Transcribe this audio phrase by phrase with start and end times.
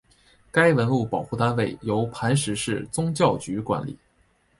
[0.51, 3.95] 该文物保护单位由磐石市宗教局管理。